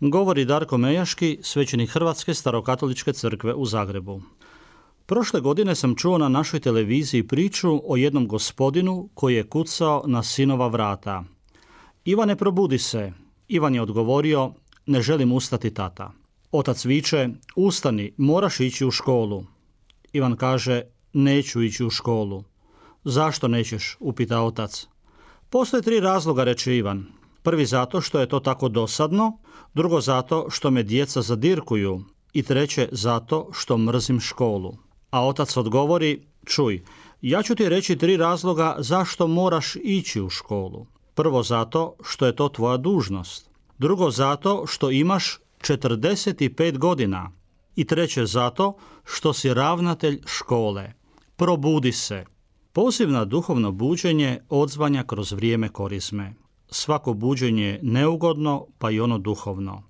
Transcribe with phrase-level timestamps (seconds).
[0.00, 4.22] Govori Darko Mejaški, svećenik Hrvatske starokatoličke crkve u Zagrebu.
[5.06, 10.22] Prošle godine sam čuo na našoj televiziji priču o jednom gospodinu koji je kucao na
[10.22, 11.24] sinova vrata.
[12.04, 13.12] Ivane, probudi se.
[13.48, 14.52] Ivan je odgovorio,
[14.86, 16.12] ne želim ustati tata.
[16.52, 19.44] Otac viče, ustani, moraš ići u školu.
[20.12, 22.44] Ivan kaže, neću ići u školu.
[23.04, 23.96] Zašto nećeš?
[24.00, 24.86] upita otac.
[25.50, 27.19] Postoje tri razloga, reče Ivan.
[27.42, 29.38] Prvi zato što je to tako dosadno,
[29.74, 34.76] drugo zato što me djeca zadirkuju i treće zato što mrzim školu.
[35.10, 36.84] A otac odgovori, čuj,
[37.20, 40.86] ja ću ti reći tri razloga zašto moraš ići u školu.
[41.14, 43.50] Prvo zato što je to tvoja dužnost.
[43.78, 47.32] Drugo zato što imaš 45 godina.
[47.76, 50.92] I treće zato što si ravnatelj škole.
[51.36, 52.24] Probudi se.
[53.06, 56.34] Na duhovno buđenje odzvanja kroz vrijeme korizme
[56.70, 59.82] svako buđenje je neugodno, pa i ono duhovno.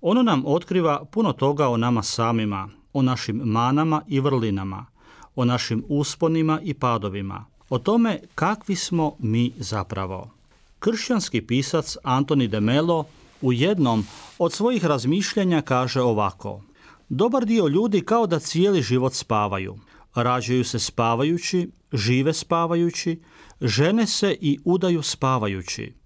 [0.00, 4.86] Ono nam otkriva puno toga o nama samima, o našim manama i vrlinama,
[5.34, 10.30] o našim usponima i padovima, o tome kakvi smo mi zapravo.
[10.78, 13.04] Kršćanski pisac Antoni de Melo
[13.40, 14.06] u jednom
[14.38, 16.62] od svojih razmišljanja kaže ovako.
[17.08, 19.78] Dobar dio ljudi kao da cijeli život spavaju.
[20.14, 23.20] Rađaju se spavajući, žive spavajući,
[23.60, 25.98] žene se i udaju spavajući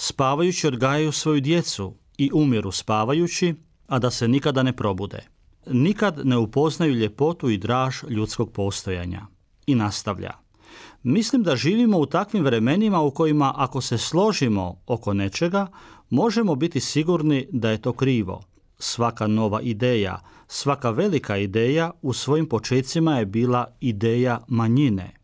[0.00, 3.54] spavajući odgajaju svoju djecu i umiru spavajući,
[3.86, 5.26] a da se nikada ne probude.
[5.66, 9.26] Nikad ne upoznaju ljepotu i draž ljudskog postojanja.
[9.66, 10.32] I nastavlja.
[11.02, 15.66] Mislim da živimo u takvim vremenima u kojima ako se složimo oko nečega,
[16.10, 18.42] možemo biti sigurni da je to krivo.
[18.78, 25.14] Svaka nova ideja, svaka velika ideja u svojim počecima je bila ideja manjine.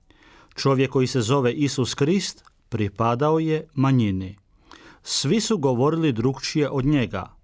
[0.54, 4.45] Čovjek koji se zove Isus Krist pripadao je manjini.
[5.08, 7.36] Svi su govorili drugčije od njega.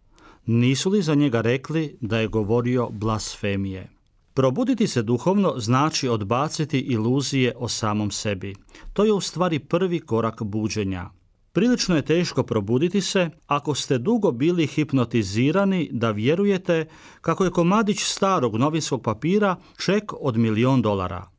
[0.47, 3.91] Nisu li za njega rekli da je govorio blasfemije?
[4.34, 8.55] Probuditi se duhovno znači odbaciti iluzije o samom sebi.
[8.93, 11.11] To je u stvari prvi korak buđenja.
[11.53, 16.87] Prilično je teško probuditi se ako ste dugo bili hipnotizirani da vjerujete
[17.21, 21.31] kako je komadić starog novinskog papira ček od milion dolara.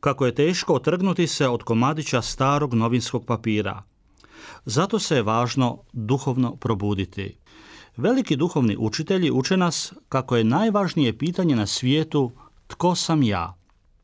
[0.00, 3.82] Kako je teško otrgnuti se od komadića starog novinskog papira.
[4.64, 7.36] Zato se je važno duhovno probuditi.
[7.96, 12.30] Veliki duhovni učitelji uče nas kako je najvažnije pitanje na svijetu
[12.66, 13.54] tko sam ja.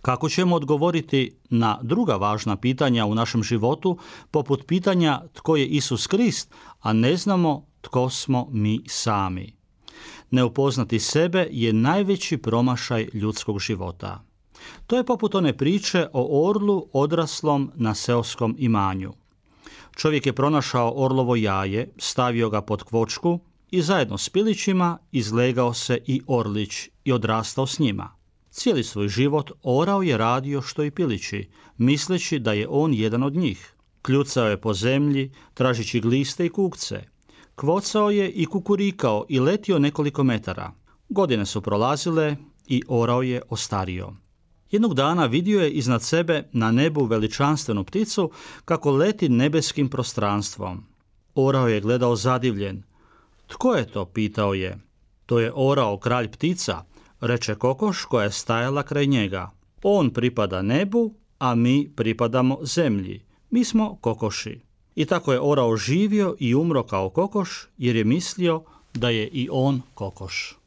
[0.02, 3.98] Kako ćemo odgovoriti na druga važna pitanja u našem životu,
[4.30, 9.56] poput pitanja tko je Isus Krist, a ne znamo tko smo mi sami.
[10.30, 14.24] Neupoznati sebe je najveći promašaj ljudskog života.
[14.86, 19.12] To je poput one priče o orlu odraslom na seoskom imanju.
[19.96, 23.40] Čovjek je pronašao orlovo jaje, stavio ga pod kvočku
[23.70, 28.16] i zajedno s pilićima izlegao se i orlić i odrastao s njima.
[28.50, 33.36] Cijeli svoj život orao je radio što i pilići, misleći da je on jedan od
[33.36, 33.74] njih.
[34.02, 37.04] Kljucao je po zemlji, tražići gliste i kukce.
[37.54, 40.72] Kvocao je i kukurikao i letio nekoliko metara.
[41.08, 44.23] Godine su prolazile i orao je ostario.
[44.74, 48.30] Jednog dana vidio je iznad sebe na nebu veličanstvenu pticu
[48.64, 50.84] kako leti nebeskim prostranstvom.
[51.34, 52.82] Orao je gledao zadivljen.
[53.46, 54.04] Tko je to?
[54.04, 54.78] pitao je.
[55.26, 56.84] To je orao kralj ptica,
[57.20, 59.50] reče kokoš koja je stajala kraj njega.
[59.82, 63.22] On pripada nebu, a mi pripadamo zemlji.
[63.50, 64.60] Mi smo kokoši.
[64.94, 68.62] I tako je orao živio i umro kao kokoš jer je mislio
[68.94, 70.63] da je i on kokoš.